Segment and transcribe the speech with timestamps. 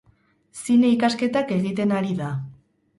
[0.61, 2.35] Zine ikasketak egiten ari da.